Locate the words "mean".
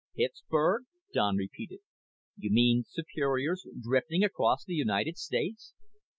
2.49-2.85